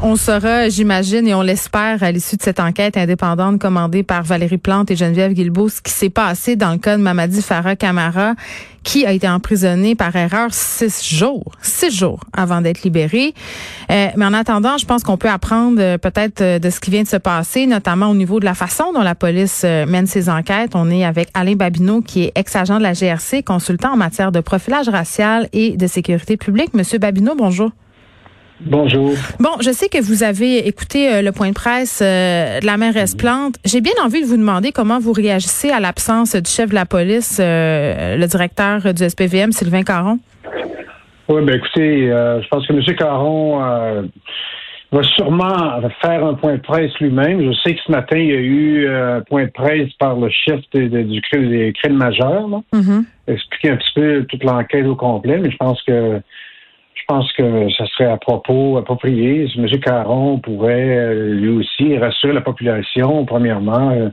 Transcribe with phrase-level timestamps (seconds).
[0.00, 4.58] on saura, j'imagine, et on l'espère, à l'issue de cette enquête indépendante commandée par Valérie
[4.58, 8.34] Plante et Geneviève Guilbeault, ce qui s'est passé dans le cas de Mamadi Farah Camara,
[8.84, 13.34] qui a été emprisonné par erreur six jours, six jours avant d'être libéré.
[13.90, 16.90] Euh, mais en attendant, je pense qu'on peut apprendre euh, peut-être euh, de ce qui
[16.90, 20.28] vient de se passer, notamment au niveau de la façon dont la police mène ses
[20.28, 20.72] enquêtes.
[20.74, 24.40] On est avec Alain Babineau, qui est ex-agent de la GRC, consultant en matière de
[24.40, 26.72] profilage racial et de sécurité publique.
[26.74, 27.72] Monsieur Babineau, bonjour.
[28.60, 29.12] Bonjour.
[29.38, 32.76] Bon, je sais que vous avez écouté euh, le point de presse euh, de la
[32.76, 33.54] mairesse Plante.
[33.64, 36.84] J'ai bien envie de vous demander comment vous réagissez à l'absence du chef de la
[36.84, 40.18] police, euh, le directeur du SPVM, Sylvain Caron.
[41.28, 42.96] Oui, ben écoutez, je pense que M.
[42.96, 43.58] Caron
[44.90, 47.42] va sûrement faire un point de presse lui-même.
[47.42, 50.30] Je sais que ce matin, il y a eu un point de presse par le
[50.30, 53.04] chef du crime, des crimes majeurs, là, mm-hmm.
[53.28, 56.22] expliquer un petit peu toute l'enquête au complet, mais je pense que
[57.08, 59.48] pense que ça serait à propos, approprié.
[59.56, 59.66] M.
[59.80, 64.10] Caron pourrait euh, lui aussi rassurer la population, premièrement, euh,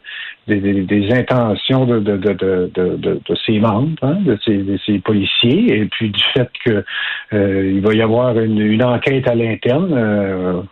[0.47, 4.39] des, intentions de, ses membres, hein, de,
[4.85, 6.85] ses, policiers, et puis du fait que
[7.33, 10.65] euh, va y avoir une, enquête à l'interne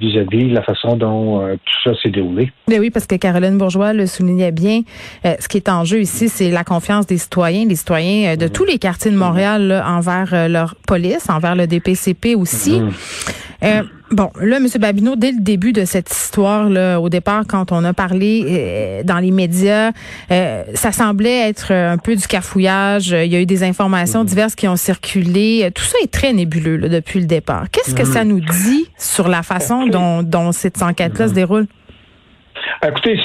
[0.00, 2.52] vis-à-vis de la façon dont tout ça s'est déroulé.
[2.68, 4.82] Mais oui, parce que Caroline Bourgeois le soulignait bien.
[5.24, 8.64] ce qui est en jeu ici, c'est la confiance des citoyens, des citoyens de tous
[8.64, 12.80] les quartiers de Montréal envers leur police, envers le DPCP aussi.
[12.80, 12.90] Mhm.
[14.10, 14.68] Bon, là, M.
[14.78, 19.02] Babineau, dès le début de cette histoire, là, au départ, quand on a parlé euh,
[19.02, 19.90] dans les médias,
[20.30, 23.08] euh, ça semblait être un peu du cafouillage.
[23.08, 24.26] Il y a eu des informations mhm.
[24.26, 25.70] diverses qui ont circulé.
[25.74, 27.66] Tout ça est très nébuleux depuis le départ.
[27.70, 28.30] Qu'est-ce que ça mhm.
[28.30, 31.66] nous dit sur la façon dont, dont cette enquête-là se déroule?
[32.86, 33.18] Écoutez,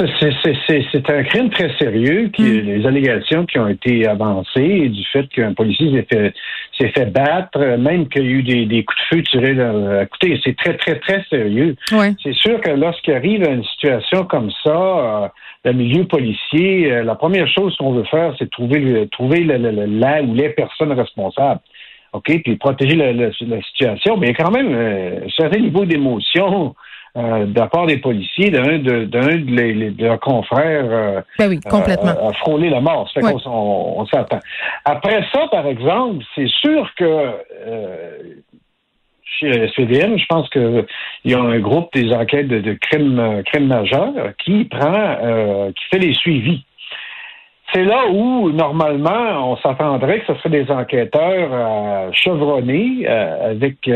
[0.91, 2.61] c'est un crime très sérieux, qui, mm.
[2.61, 6.33] les allégations qui ont été avancées du fait qu'un policier s'est
[6.79, 9.55] fait, fait battre, même qu'il y a eu des, des coups de feu tirés.
[9.55, 11.75] Dans, écoutez, c'est très, très, très sérieux.
[12.23, 15.27] C'est sûr que lorsqu'il arrive à une situation comme ça, euh,
[15.65, 20.23] le milieu policier, euh, la première chose qu'on veut faire, c'est trouver, trouver la, la,
[20.23, 21.61] ou les personnes responsables.
[22.13, 24.17] OK, puis protéger la, situation.
[24.17, 26.75] Mais il y a quand même euh, un certain niveau d'émotion
[27.17, 31.59] euh, de la part des policiers, d'un de, d'un de, leurs confrères euh, ben oui,
[31.59, 32.11] complètement.
[32.11, 33.09] Euh, a frôlé la mort.
[33.13, 34.39] Ça fait on, s'attend.
[34.85, 37.03] Après ça, par exemple, c'est sûr que
[37.67, 38.19] euh,
[39.25, 40.85] chez le SPDM, je pense qu'il
[41.25, 45.17] y a un groupe des enquêtes de, crimes, crimes majeurs qui prend,
[45.75, 46.63] qui fait les suivis.
[47.73, 53.89] C'est là où, normalement, on s'attendrait que ce serait des enquêteurs chevronnés avec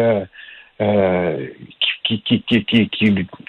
[0.82, 1.48] euh,
[2.04, 2.90] qui, qui, qui, qui,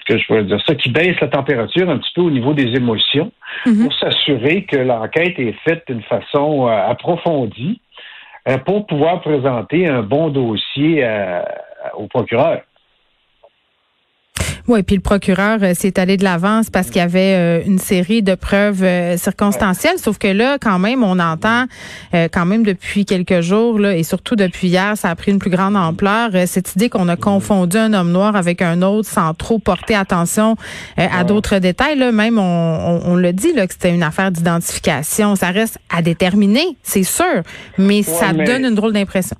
[0.07, 2.75] que je pourrais dire ça, qui baisse la température un petit peu au niveau des
[2.75, 3.31] émotions
[3.65, 3.83] mhm.
[3.83, 7.81] pour s'assurer que l'enquête est faite d'une façon euh, approfondie
[8.47, 11.05] euh, pour pouvoir présenter un bon dossier
[11.95, 12.61] au procureur.
[14.67, 17.79] Oui, puis le procureur euh, s'est allé de l'avance parce qu'il y avait euh, une
[17.79, 19.97] série de preuves euh, circonstancielles.
[19.97, 21.65] Sauf que là, quand même, on entend
[22.11, 25.49] quand même depuis quelques jours, là, et surtout depuis hier, ça a pris une plus
[25.49, 29.59] grande ampleur, cette idée qu'on a confondu un homme noir avec un autre sans trop
[29.59, 30.55] porter attention
[30.97, 31.97] à d'autres détails.
[31.97, 32.11] Là.
[32.11, 35.35] Même, on, on, le dit, là, que c'était une affaire d'identification.
[35.35, 37.43] Ça reste à déterminer, c'est sûr,
[37.77, 39.37] mais ça donne une drôle d'impression.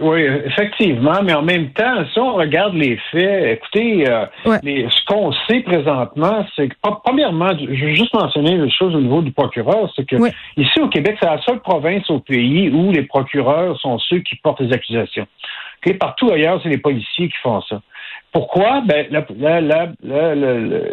[0.00, 5.30] Oui, effectivement, mais en même temps, si on regarde les faits, écoutez, euh, ce qu'on
[5.46, 6.74] sait présentement, c'est que,
[7.04, 10.16] premièrement, je veux juste mentionner une chose au niveau du procureur, c'est que
[10.56, 14.36] ici au Québec, c'est la seule province au pays où les procureurs sont ceux qui
[14.36, 15.26] portent les accusations.
[15.98, 17.80] Partout ailleurs, c'est les policiers qui font ça.
[18.32, 18.82] Pourquoi?
[18.86, 19.06] Ben,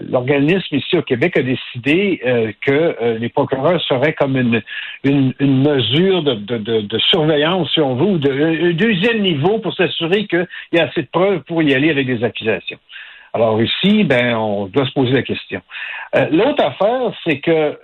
[0.09, 4.63] l'organisme ici au Québec a décidé euh, que euh, les procureurs seraient comme une,
[5.03, 9.75] une, mesure de, de, de, surveillance, si on veut, ou de un deuxième niveau pour
[9.75, 12.79] s'assurer qu'il y a assez de preuves pour y aller avec des accusations.
[13.33, 15.61] Alors ici, ben, on doit se poser la question.
[16.15, 17.77] Euh, l'autre affaire, c'est que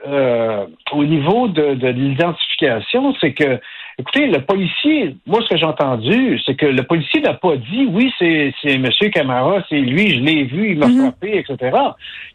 [0.93, 3.59] au niveau de l'identification, c'est que
[3.99, 7.85] Écoutez, le policier, moi, ce que j'ai entendu, c'est que le policier n'a pas dit,
[7.89, 8.89] oui, c'est, c'est M.
[9.13, 11.01] Camara, c'est lui, je l'ai vu, il m'a Mhm.
[11.11, 11.77] frappé, etc.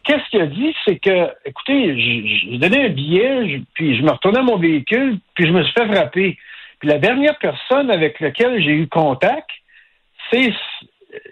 [0.03, 0.73] Qu'est-ce qu'il a dit?
[0.85, 5.17] C'est que, écoutez, j'ai donné un billet, je- puis je me retournais à mon véhicule,
[5.35, 6.37] puis je me suis fait frapper.
[6.79, 9.49] Puis la dernière personne avec laquelle j'ai eu contact,
[10.31, 10.53] c'est,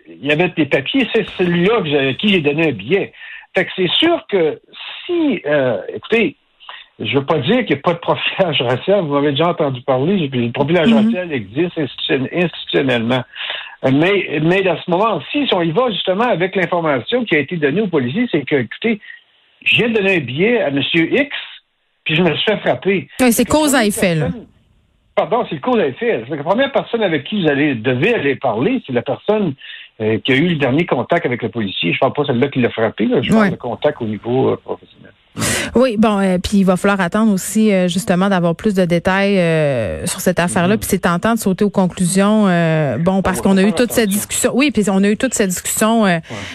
[0.09, 1.75] il y avait des papiers, c'est celui-là
[2.09, 3.13] à qui j'ai donné un billet.
[3.55, 4.59] Fait que c'est sûr que
[5.05, 6.35] si, euh, écoutez,
[6.99, 9.01] je veux pas dire qu'il n'y a pas de profilage racial.
[9.01, 10.29] Vous m'avez déjà entendu parler.
[10.31, 11.05] Le profilage Mhm.
[11.05, 13.23] racial existe institution- institutionnellement.
[13.85, 17.39] Euh, Mais, mais à ce moment-ci, si on y va justement avec l'information qui a
[17.39, 18.99] été donnée aux policiers, c'est que, écoutez,
[19.61, 20.81] de donner un billet à M.
[20.93, 21.29] X,
[22.03, 23.07] puis je me suis fait frapper.
[23.21, 24.29] Oui, c'est cause à effet, là.
[25.15, 26.23] Pardon, c'est cause à effet.
[26.29, 29.53] La première personne avec qui vous allez devez aller parler, c'est la personne
[29.99, 31.91] euh, qui a eu le dernier contact avec le policier.
[31.93, 33.21] Je parle pas celle-là qui l'a frappé, là.
[33.21, 35.11] je parle de contact au niveau euh, professionnel.
[35.75, 39.37] Oui, bon, euh, puis il va falloir attendre aussi euh, justement d'avoir plus de détails
[39.37, 40.75] euh, sur cette affaire-là.
[40.75, 40.79] Mhm.
[40.79, 42.45] Puis c'est tentant de sauter aux conclusions.
[42.47, 44.51] euh, bon, parce qu'on a eu toute cette discussion.
[44.53, 46.03] Oui, puis on a eu toute cette discussion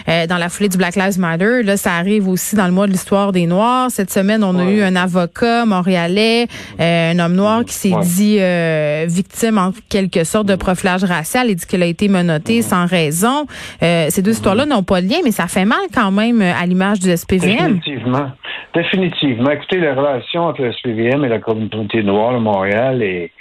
[0.07, 1.63] dans la foulée du Black Lives Matter.
[1.63, 3.89] Là, ça arrive aussi dans le mois de l'histoire des Noirs.
[3.91, 6.47] Cette semaine, on a eu un avocat montréalais,
[6.79, 8.03] euh, un homme noir qui s'est Ouais.
[8.03, 12.61] dit euh, victime en quelque sorte de profilage racial et dit qu'il a été menotté
[12.61, 13.45] sans raison.
[13.83, 16.65] Euh, ces deux histoires-là n'ont pas de lien, mais ça fait mal quand même à
[16.65, 17.79] l'image du SPVM.
[17.79, 18.31] Définitivement.
[18.73, 19.51] Définitivement.
[19.51, 23.31] Écoutez, la relation entre le SPVM et la communauté noire de Montréal est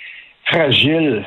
[0.45, 1.25] fragile.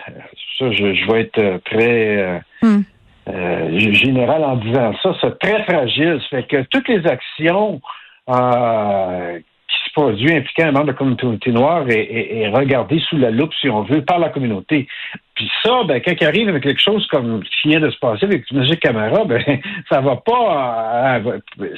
[0.60, 2.82] Ça, je, je vais être euh, très euh, Hmm.
[3.30, 5.16] euh, général en disant ça.
[5.22, 6.20] C'est très fragile.
[6.30, 7.82] Ça fait que toutes les actions
[8.30, 13.00] euh, qui se produisent impliquant un membre de la communauté noire est, est, est regardée
[13.10, 14.88] sous la loupe, si on veut, par la communauté.
[15.34, 17.98] Puis ça, ben, quand il arrive avec quelque chose comme ce qui vient de se
[18.00, 18.64] passer avec M.
[18.82, 19.42] Camara, ben,
[19.90, 21.70] ça va pas euh, euh,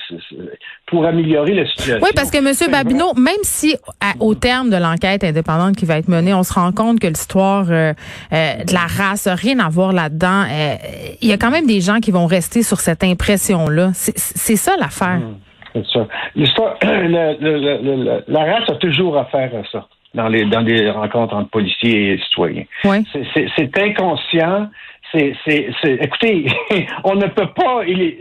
[0.85, 1.99] pour améliorer la situation.
[2.03, 2.71] Oui, parce que M.
[2.71, 6.53] Babineau, même si à- au terme de l'enquête indépendante qui va être menée, on se
[6.53, 7.93] rend compte que l'histoire euh,
[8.31, 10.75] euh, de la race n'a rien à voir là-dedans, euh,
[11.21, 13.91] il y a quand même des gens qui vont rester sur cette impression-là.
[13.93, 15.19] C'est ça l'affaire.
[15.21, 15.46] C'est
[15.85, 16.07] ça.
[16.35, 20.61] L'histoire, la, la- la- la- la race a toujours affaire à ça dans les dans
[20.61, 22.63] les rencontres entre policiers et citoyens.
[22.85, 22.97] Oui.
[23.13, 23.47] C'est-
[23.79, 24.69] inconscient.
[25.13, 26.47] C'est, c'est, c'est- écoutez,
[27.05, 27.83] on ne peut pas.
[27.85, 28.17] Tu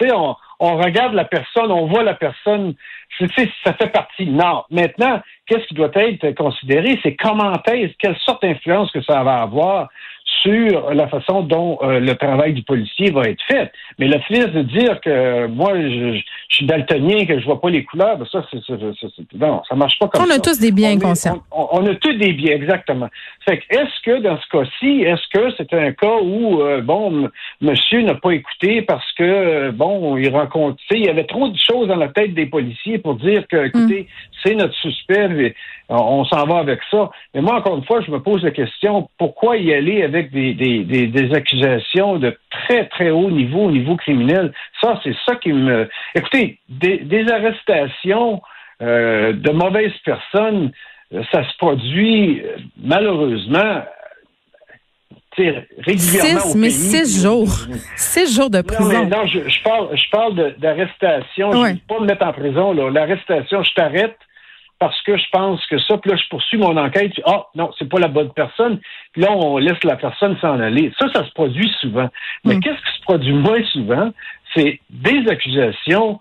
[0.00, 2.74] sais, on, on regarde la personne, on voit la personne.
[3.18, 4.26] tu sais, ça fait partie.
[4.26, 4.62] Non.
[4.70, 9.36] Maintenant, qu'est-ce qui doit être considéré, c'est comment est, quelle sorte d'influence que ça va
[9.42, 9.88] avoir
[10.42, 13.72] sur la façon dont euh, le travail du policier va être fait.
[13.98, 17.60] Mais le fait de dire que euh, moi, je, je- suis daltonien, que je vois
[17.60, 18.58] pas les couleurs, ben ça, c'est,
[19.38, 20.34] non, ça marche pas comme On ça.
[20.34, 21.42] a tous des biens On inconscients.
[21.52, 23.08] On, on- on a tous des biens, exactement.
[23.48, 27.28] Fait que, est-ce que dans ce cas-ci, est-ce que c'est un cas où, euh, bon,
[27.60, 31.24] monsieur n'a pas écouté parce que, euh, bon, il rencontre, tu sais, il y avait
[31.24, 34.08] trop de choses dans la tête des policiers pour dire que, écoutez,
[34.42, 35.54] c'est notre suspect, mais
[35.88, 37.10] on, on s'en va avec ça.
[37.34, 40.54] Mais moi, encore une fois, je me pose la question, pourquoi y aller avec des,
[40.54, 44.52] des, des, des accusations de très, très haut niveau, au niveau criminel?
[44.80, 45.88] Ça, c'est ça qui me...
[46.14, 46.37] Écoutez,
[46.68, 48.40] des, des arrestations
[48.82, 50.70] euh, de mauvaises personnes,
[51.14, 53.82] euh, ça se produit euh, malheureusement
[55.36, 56.72] régulièrement Six, au mais pays.
[56.72, 57.48] six jours.
[57.96, 59.04] Six jours de Non, mais prison.
[59.06, 61.52] non, je, je parle, je parle de- d'arrestation.
[61.52, 62.72] Je ne pas me mettre en prison.
[62.72, 64.16] L'arrestation, je t'arrête
[64.80, 67.12] parce que je pense que ça, puis là, je poursuis mon enquête.
[67.24, 68.80] Ah, non, c'est pas la bonne personne.
[69.12, 70.92] Puis là, on laisse la personne s'en aller.
[70.98, 72.08] Ça, ça se produit souvent.
[72.44, 72.60] Mais Mm.
[72.60, 74.10] qu'est-ce qui se produit moins souvent?
[74.54, 76.18] C'est des accusations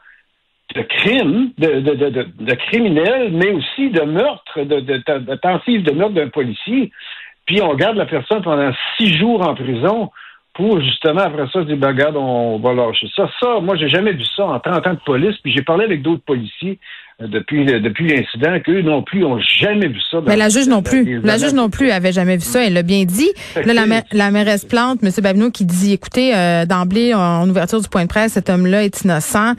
[0.75, 5.91] de crimes, de, de, de, de, criminels, mais aussi de meurtre, de, de, de, de
[5.93, 6.91] meurtre d'un policier.
[7.45, 10.11] Puis on garde la personne pendant six jours en prison
[10.53, 13.29] pour justement après ça dire ben, on va lâcher ça.
[13.39, 16.01] Ça, moi, j'ai jamais vu ça en 30 ans de police, puis j'ai parlé avec
[16.01, 16.79] d'autres policiers
[17.19, 20.21] depuis, le- depuis l'incident, qu'eux non plus ont jamais vu ça.
[20.21, 21.03] dans- Mais la juge non plus.
[21.03, 22.63] les La juge non plus avait jamais vu ça.
[22.63, 23.29] Elle l'a bien dit.
[23.65, 25.09] Là, la, ma- la mairesse Plante, M.
[25.23, 29.01] Babineau, qui dit, écoutez, euh, d'emblée, en ouverture du point de presse, cet homme-là est
[29.01, 29.53] innocent.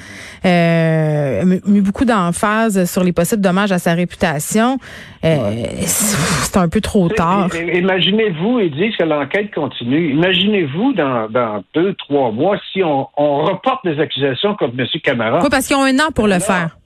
[0.44, 4.78] Euh, mis beaucoup d'emphase sur les possibles dommages à sa réputation.
[5.24, 5.36] Euh,
[5.82, 7.48] C'est un peu trop tard.
[7.56, 10.12] Imaginez-vous, ils disent que l'enquête continue.
[10.12, 14.86] Imaginez-vous dans, dans deux, trois mois si on, on reporte des accusations contre M.
[15.02, 15.40] Camara.
[15.42, 16.40] Oui, parce qu'ils ont un an pour le Non.
[16.40, 16.76] faire.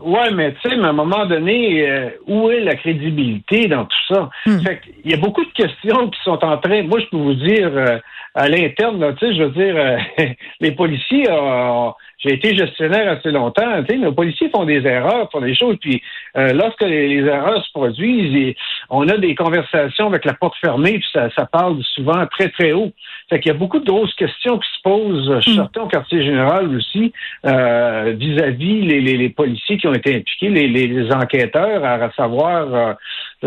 [0.00, 3.84] Ouais, mais tu sais, mais à un moment donné, euh, où est la crédibilité dans
[3.84, 4.30] tout ça?
[4.46, 4.60] Hmm.
[4.60, 6.82] Fait qu'il y a beaucoup de questions qui sont en train.
[6.84, 7.98] Moi, je peux vous dire euh,
[8.34, 9.98] à l'interne, tu sais, je veux dire, euh,
[10.60, 13.82] les policiers, euh, j'ai été gestionnaire assez longtemps.
[13.84, 15.76] Tu sais, nos policiers font des erreurs, font des choses.
[15.80, 16.02] Puis
[16.36, 18.56] euh, lorsque les, les erreurs se produisent, et
[18.90, 22.72] on a des conversations avec la porte fermée, puis ça, ça parle souvent très très
[22.72, 22.90] haut.
[23.30, 25.34] Fait qu'il y a beaucoup de grosses questions qui se posent.
[25.36, 27.12] Je suis certain au quartier général aussi
[27.46, 32.10] euh, vis-à-vis les, les, les policiers qui ont été impliqués, les, les, les enquêteurs, à,
[32.12, 32.94] savoir euh,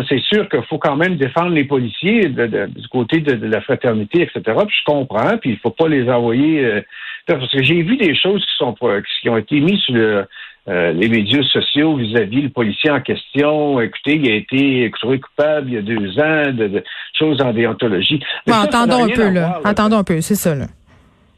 [0.08, 4.42] c'est sûr qu'il faut quand même défendre les policiers du côté de, la fraternité, etc.
[4.66, 6.84] Puis je comprends, puis il faut pas les envoyer.
[7.40, 8.76] Parce que j'ai vu des choses qui sont
[9.22, 10.26] qui ont été mises sur
[10.68, 13.82] euh, les médias sociaux vis-à-vis le policier en question.
[13.82, 16.84] Écoutez, il a été trouvé coupable il y a deux ans de,
[17.18, 18.22] choses en déontologie.
[18.48, 19.60] entendons un peu, là.
[19.66, 20.68] Entendons un peu, c'est ça, là.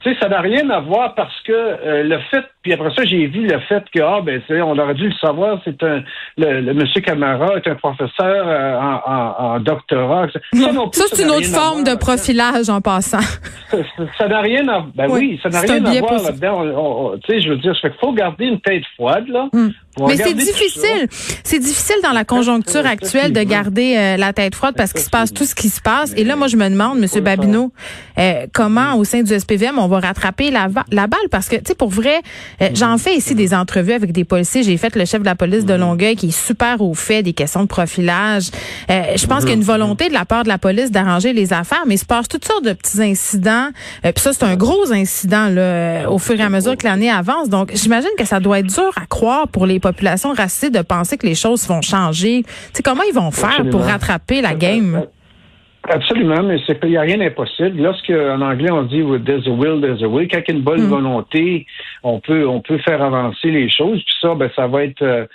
[0.04, 3.06] Tu sais, ça n'a rien à voir parce que euh, le fait, puis après ça,
[3.06, 6.04] j'ai vu le fait que, ah, ben, on aurait dû le savoir, c'est un,
[6.38, 8.12] le, monsieur Camara est un professeur
[8.48, 10.28] euh, en, doctorat.
[10.34, 10.40] Ça,
[10.92, 13.20] ça c'est une autre forme de profilage en passant.
[14.18, 17.18] Ça n'a rien à, ben oui, ça n'a rien à voir là-dedans.
[17.24, 19.50] Tu sais, je veux dire, il faut garder une tête froide, là.
[19.52, 19.70] Hmm.
[20.00, 21.08] Mais c'est difficile.
[21.44, 25.10] C'est difficile dans la conjoncture actuelle de garder euh, la tête froide parce qu'il se
[25.10, 26.14] passe tout ce qui se passe.
[26.18, 27.72] Et là, moi, je me demande, Monsieur Babineau,
[28.18, 31.30] euh, comment au sein du SPVM on va rattraper la, la balle?
[31.30, 32.22] Parce que, tu sais, pour vrai,
[32.62, 34.64] euh, j'en fais ici des entrevues avec des policiers.
[34.64, 37.34] J'ai fait le chef de la police de Longueuil qui est super au fait des
[37.34, 38.50] questions de profilage.
[38.90, 41.54] je pense qu'il y a une volonté de la part de la police d'arranger les
[41.54, 43.70] affaires, mais il se passe toutes sortes de petits incidents.
[44.02, 47.50] Puis ça, c'est un gros incident là, au fur et à mesure que l'année avance.
[47.50, 51.18] Donc, j'imagine que ça doit être dur à croire pour les population raciste de penser
[51.18, 52.44] que les choses vont changer.
[52.74, 55.04] Tu comment ils vont faire pour rattraper la game?
[55.90, 57.82] Absolument, mais c'est il n'y a rien d'impossible.
[57.82, 60.58] Lorsque en anglais on dit there's a will, there's a way, quand il y a
[60.58, 60.90] une bonne mm.
[60.90, 61.66] volonté,
[62.04, 64.02] on peut on peut faire avancer les choses.
[64.04, 65.26] Puis ça, ben ça va être euh,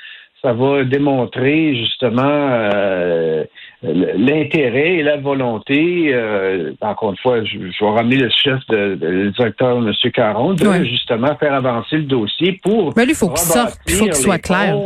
[0.43, 3.45] ça va démontrer justement euh,
[3.83, 6.11] l'intérêt et la volonté.
[6.13, 9.93] Euh, encore une fois, je, vais ramener le chef, de, le directeur, M.
[10.13, 12.93] Caron, de justement faire avancer le dossier pour.
[12.97, 14.77] Mais lui, il faut qu'il sorte, faut qu'il soit clair.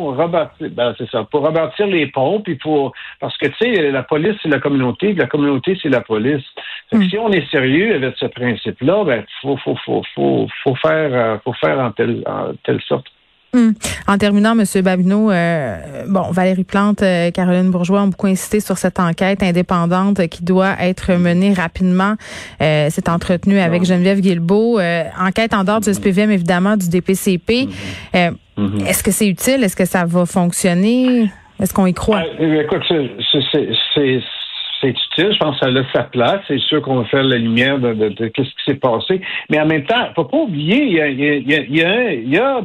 [0.61, 4.37] ben, c'est ça, pour rebâtir les ponts, puis pour parce que tu sais, la police
[4.43, 6.45] c'est la communauté, la communauté c'est la police.
[6.93, 7.03] Hmm.
[7.09, 11.39] Si on est sérieux avec ce principe-là, ben faut faut faut faut faut faire euh,
[11.45, 13.07] faut faire en telle en telle sorte.
[13.55, 13.73] Hmm.
[14.09, 15.77] En terminant, Monsieur Babineau, euh,
[16.09, 20.75] bon, Valérie Plante, euh, Caroline Bourgeois ont beaucoup insisté sur cette enquête indépendante qui doit
[20.81, 22.15] être menée rapidement.
[22.63, 24.81] Euh, C'est entretenu avec Geneviève Guilbeault.
[24.81, 27.67] Euh, enquête en dehors du SPVM, évidemment, du DPCP.
[27.67, 28.35] Mm-hmm.
[28.57, 28.87] Mm-hmm.
[28.87, 29.63] Est-ce que c'est utile?
[29.63, 31.31] Est-ce que ça va fonctionner?
[31.61, 32.23] Est-ce qu'on y croit?
[32.25, 35.31] écoute, c'est utile.
[35.31, 36.41] Je pense que ça a sa place.
[36.49, 39.21] C'est sûr qu'on va faire la lumière de, de, ce qui s'est passé.
[39.51, 41.85] Mais en même temps, faut pas oublier, il y a, il y a, il y
[41.85, 42.63] a, il y a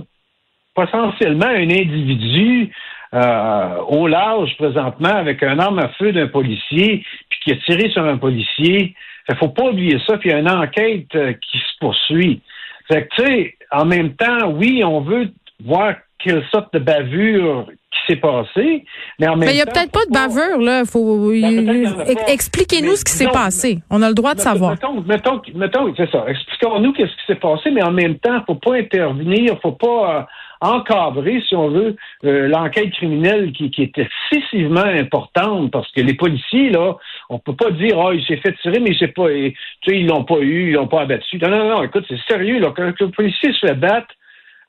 [0.77, 2.71] potentiellement un individu
[3.13, 7.89] euh, au large présentement avec un arme à feu d'un policier, puis qui a tiré
[7.89, 8.93] sur un policier.
[9.27, 12.41] Il faut pas oublier ça, puis il y a une enquête euh, qui se poursuit.
[12.87, 15.29] Fait que, tu sais, en même temps, oui, on veut
[15.65, 18.85] voir quelle sorte de bavure qui s'est passé,
[19.19, 20.83] mais en même Mais il n'y a peut-être pas de bavure, là.
[20.85, 21.31] Faut...
[21.31, 23.79] Ben, expliquez-nous ce qui s'est passé.
[23.89, 24.71] On a le droit de savoir.
[24.71, 26.25] Mettons, mettons, mettons c'est ça.
[26.27, 30.19] Expliquons-nous qu'est-ce qui s'est passé, mais en même temps, faut pas intervenir, faut pas...
[30.19, 30.21] Euh,
[30.61, 31.95] encadrer, si on veut,
[32.25, 36.97] euh, l'enquête criminelle qui, qui, est excessivement importante parce que les policiers, là,
[37.29, 40.07] on peut pas dire, ah, il s'est fait tirer, mais il pas, tu sais, ils
[40.07, 41.37] l'ont pas eu, ils l'ont pas abattu.
[41.39, 42.73] Non, non, non, écoute, c'est sérieux, là.
[42.75, 44.13] Quand le policier se fait battre,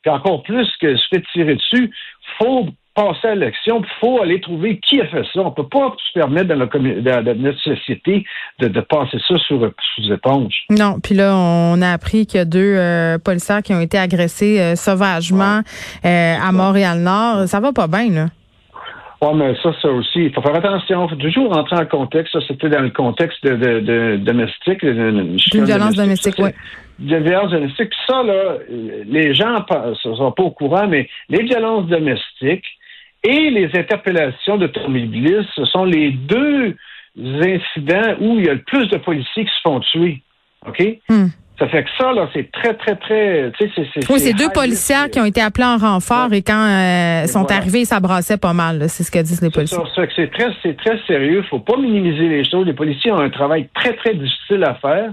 [0.03, 1.91] puis encore plus que se fait tirer dessus,
[2.39, 2.69] faut
[2.99, 3.81] passer à l'action.
[3.81, 5.41] Il faut aller trouver qui a fait ça.
[5.41, 8.25] On ne peut pas se permettre dans, notre société
[8.59, 9.61] de, passer ça sous,
[9.95, 10.65] sous éponge.
[10.71, 10.99] Non.
[11.01, 14.61] Puis là, on a appris qu'il y a deux euh, policiers qui ont été agressés
[14.61, 15.61] euh, sauvagement
[16.05, 17.47] euh, à Montréal-Nord.
[17.47, 18.27] Ça va pas bien, là.
[19.21, 21.07] Oui, mais ça, ça aussi, il faut faire attention.
[21.07, 22.33] Il faut toujours rentrer en contexte.
[22.33, 24.85] Ça, c'était dans le contexte de, de, de domestique.
[24.85, 26.51] D'une violence domestique, oui.
[27.01, 27.91] De violence domestique.
[28.09, 32.65] Ça, là, les gens ne sont pas au courant, mais les violences domestiques,
[33.25, 36.77] et les interpellations d'automobilistes, ce sont les deux
[37.17, 40.23] incidents où il y a le plus de policiers qui se font tuer.
[40.67, 40.83] OK?
[41.09, 41.29] Hmm.
[41.59, 43.51] Ça fait que ça, là, c'est très, très, très.
[44.09, 47.81] Oui, c'est deux policiers qui ont été appelés en renfort et quand euh, sont arrivés,
[47.81, 48.89] ils s'abrassaient pas mal.
[48.89, 49.77] C'est ce que disent les policiers.
[49.97, 51.43] Ça, c'est très, c'est très sérieux.
[51.51, 52.65] Faut pas minimiser les choses.
[52.65, 55.11] Les policiers ont un travail très, très difficile à faire.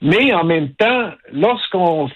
[0.00, 2.08] Mais en même temps, lorsqu'on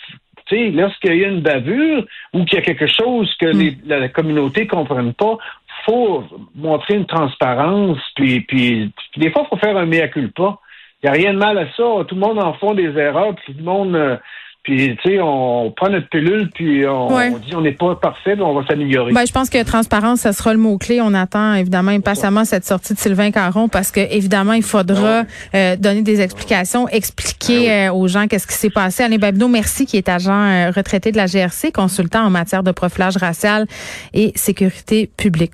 [0.71, 3.77] lorsqu'il y a une bavure ou qu'il y a quelque chose que hmm.
[3.87, 5.39] la, communauté ne comprenne pas,
[5.85, 10.59] faut montrer une transparence, puis, puis, des fois, il faut faire un mea culpa.
[11.03, 12.05] Il n'y a rien de mal à ça.
[12.09, 14.17] Tout le monde en fait des erreurs, puis tout le monde euh,
[14.65, 18.43] puis, tu sais, on prend notre pilule, puis on, dit on n'est pas parfait, mais
[18.43, 19.13] on va s'améliorer.
[19.13, 21.03] Ben, je pense que transparence, ça sera le mot-clé.
[21.03, 25.77] On attend évidemment impatiemment cette sortie de Sylvain Caron parce que évidemment, il faudra euh,
[25.77, 29.03] donner des explications, expliquer ah euh, aux gens qu'est-ce qui s'est passé.
[29.03, 32.73] Alain Babino, merci, qui est agent euh, retraité de la GRC, consultant en matière de
[32.73, 33.67] profilage racial
[34.15, 35.53] et sécurité publique.